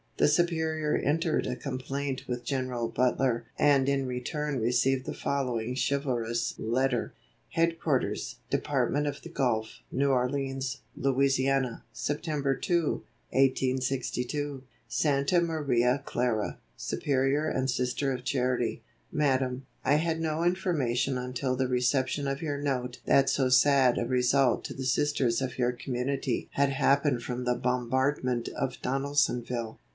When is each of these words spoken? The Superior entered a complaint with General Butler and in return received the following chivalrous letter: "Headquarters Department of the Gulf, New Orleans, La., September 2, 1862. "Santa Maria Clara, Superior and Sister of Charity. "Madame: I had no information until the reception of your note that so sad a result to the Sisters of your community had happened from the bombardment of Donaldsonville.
The 0.17 0.27
Superior 0.27 0.95
entered 0.97 1.47
a 1.47 1.55
complaint 1.55 2.25
with 2.27 2.43
General 2.43 2.87
Butler 2.87 3.45
and 3.57 3.87
in 3.89 4.05
return 4.05 4.59
received 4.59 5.05
the 5.07 5.13
following 5.15 5.75
chivalrous 5.75 6.53
letter: 6.59 7.13
"Headquarters 7.51 8.37
Department 8.49 9.07
of 9.07 9.21
the 9.23 9.29
Gulf, 9.29 9.79
New 9.91 10.11
Orleans, 10.11 10.81
La., 10.95 11.15
September 11.91 12.55
2, 12.55 12.83
1862. 13.31 14.63
"Santa 14.87 15.41
Maria 15.41 16.01
Clara, 16.05 16.59
Superior 16.75 17.47
and 17.47 17.69
Sister 17.69 18.11
of 18.11 18.23
Charity. 18.23 18.83
"Madame: 19.11 19.65
I 19.83 19.95
had 19.95 20.19
no 20.19 20.43
information 20.43 21.17
until 21.17 21.55
the 21.55 21.67
reception 21.67 22.27
of 22.27 22.43
your 22.43 22.59
note 22.59 22.99
that 23.05 23.27
so 23.29 23.49
sad 23.49 23.97
a 23.97 24.05
result 24.05 24.63
to 24.65 24.73
the 24.75 24.83
Sisters 24.85 25.41
of 25.41 25.57
your 25.57 25.71
community 25.71 26.47
had 26.53 26.69
happened 26.69 27.21
from 27.23 27.43
the 27.45 27.55
bombardment 27.55 28.49
of 28.49 28.81
Donaldsonville. 28.83 29.79